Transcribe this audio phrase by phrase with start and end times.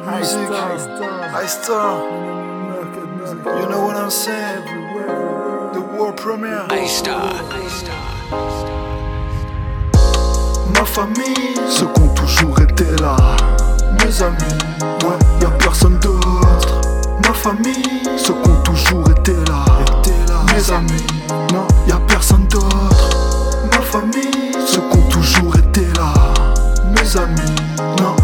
[0.00, 2.00] Market Music, Star.
[3.60, 4.64] You know what I'm saying?
[5.74, 6.66] The world premiere.
[6.86, 7.30] Star.
[10.72, 13.16] Ma famille, ceux qui ont toujours été là.
[13.98, 16.80] Mes amis, ouais, y a personne d'autre.
[17.26, 19.64] Ma famille, ceux qui ont toujours été là.
[20.54, 21.06] Mes amis,
[21.52, 23.10] non, y a personne d'autre.
[23.70, 26.14] Ma famille, ceux qui ont toujours été là.
[26.94, 27.54] Mes amis,
[28.00, 28.16] non,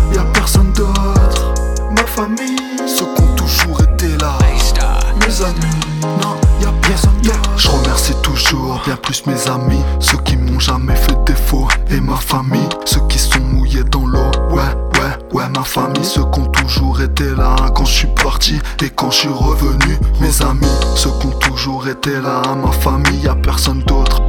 [2.19, 4.37] famille, ceux qui ont toujours été là.
[5.21, 5.77] Mes amis,
[6.21, 7.51] non, y a personne d'autre.
[7.57, 12.17] Je remercie toujours bien plus mes amis, ceux qui m'ont jamais fait défaut, et ma
[12.17, 14.31] famille, ceux qui sont mouillés dans l'eau.
[14.51, 14.63] Ouais,
[14.95, 18.91] ouais, ouais, ma famille, ceux qui ont toujours été là quand je suis parti et
[18.91, 19.99] quand je suis revenu.
[20.21, 24.21] Mes amis, ceux qui ont toujours été là, ma famille, y a personne d'autre.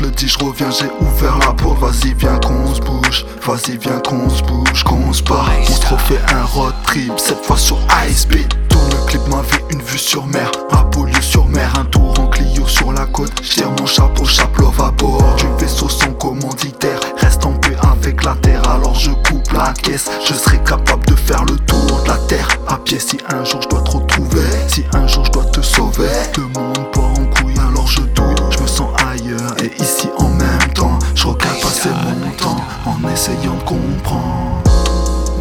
[0.00, 1.78] Je le dis, je reviens, j'ai ouvert la porte.
[1.78, 3.26] Vas-y, viens qu'on se bouge.
[3.46, 5.50] Vas-y, viens qu'on se bouge, qu'on se barre.
[5.68, 7.76] On refait un road trip, cette fois sur
[8.08, 8.48] Ice Beat.
[8.70, 10.50] Tourne le clip, ma vie, une vue sur mer.
[10.70, 13.42] À Beaulieu sur mer, un tour en Clio sur la côte.
[13.42, 15.36] J'tire mon chapeau, chapeau à bord.
[15.36, 17.00] Du vaisseau sans commanditaire.
[17.18, 20.08] Reste en paix avec la terre, alors je coupe la caisse.
[20.24, 22.48] Je serai capable de faire le tour de la terre.
[22.68, 23.90] À pied, si un jour je dois te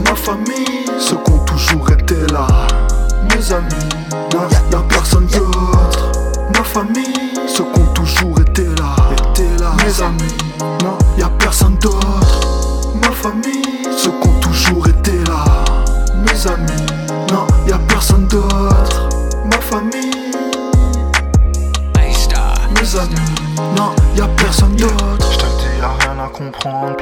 [0.06, 2.48] Ma famille, ceux qui ont toujours été là.
[3.24, 3.90] Mes amis,
[4.34, 6.12] non, y a personne d'autre.
[6.54, 7.14] Ma famille,
[7.48, 8.96] ceux qui ont toujours été là.
[9.84, 10.38] Mes amis,
[10.84, 12.94] non, y a personne d'autre.
[13.02, 13.62] Ma famille,
[13.98, 15.46] ceux qui ont toujours été là.
[16.16, 16.86] Mes amis,
[17.32, 19.10] non, y a personne d'autre.
[19.46, 20.12] Ma famille,
[22.76, 23.16] mes amis,
[23.76, 25.32] non, y a personne d'autre.
[25.32, 26.95] Je te dis, y'a rien à comprendre,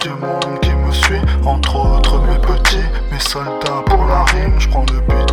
[0.00, 2.78] Du monde qui me suit, entre autres mes petits,
[3.10, 4.58] mes soldats pour la rime.
[4.58, 5.32] Je prends le but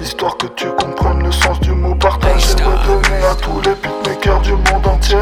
[0.00, 2.46] histoire que tu comprennes le sens du mot partagé.
[2.50, 5.16] Je donner à tous les beatmakers du monde entier.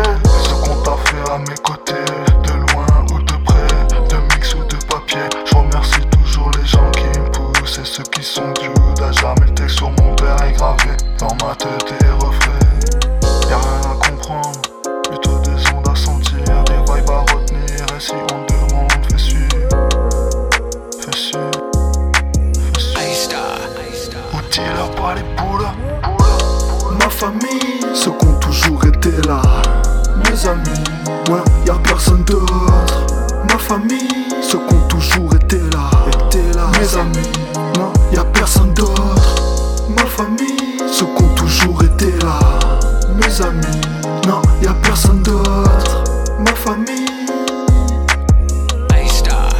[24.96, 25.66] Pas les poules.
[26.98, 29.40] Ma famille, ceux qui ont toujours été là.
[30.24, 30.84] Mes amis,
[31.30, 33.06] ouais, y a personne d'autre.
[33.48, 34.08] Ma famille,
[34.42, 35.88] ceux qui ont toujours été là.
[36.78, 37.32] Mes amis,
[37.78, 39.34] non, y a personne d'autre.
[39.96, 42.38] Ma famille, ceux qui ont toujours été là.
[43.16, 43.80] Mes amis,
[44.26, 46.04] non, y a personne d'autre.
[46.40, 47.06] Ma famille,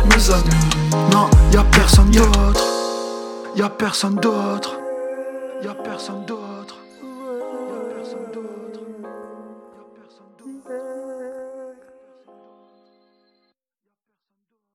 [0.05, 2.61] mes amis, non, y a personne d'autre.
[3.57, 4.80] Y a personne d'autre.
[5.63, 6.79] Y'a personne d'autre.
[7.03, 8.60] Y'a personne d'autre.